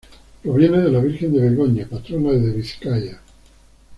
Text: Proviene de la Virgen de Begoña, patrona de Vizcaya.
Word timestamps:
Proviene 0.41 0.79
de 0.81 0.89
la 0.89 0.99
Virgen 0.99 1.31
de 1.31 1.41
Begoña, 1.47 1.85
patrona 1.87 2.31
de 2.31 2.53
Vizcaya. 2.53 3.21